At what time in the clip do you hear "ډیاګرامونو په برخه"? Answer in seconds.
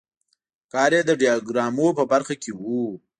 1.21-2.35